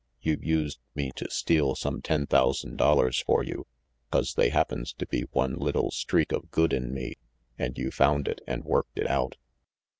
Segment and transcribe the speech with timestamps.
[0.19, 3.67] You used me to steal some ten thousand dollars for you,
[4.09, 7.17] 'cause they happens to be one little streak of good in me
[7.59, 9.35] and you found it and worked it out.